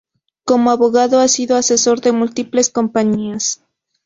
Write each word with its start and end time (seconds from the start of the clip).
Como 0.45 0.71
abogado 0.71 1.19
ha 1.19 1.27
sido 1.27 1.55
asesor 1.55 2.01
de 2.01 2.11
múltiples 2.11 2.71
compañías. 2.71 3.61